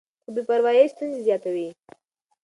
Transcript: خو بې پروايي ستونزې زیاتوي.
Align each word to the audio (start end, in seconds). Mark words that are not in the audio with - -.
خو 0.23 0.29
بې 0.35 0.41
پروايي 0.47 0.85
ستونزې 0.93 1.19
زیاتوي. 1.27 1.69